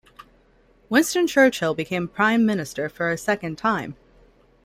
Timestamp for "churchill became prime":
1.27-2.43